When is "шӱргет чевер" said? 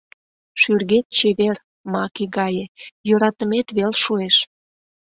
0.61-1.57